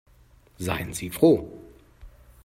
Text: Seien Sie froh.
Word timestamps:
Seien 0.57 0.95
Sie 0.95 1.11
froh. 1.11 1.47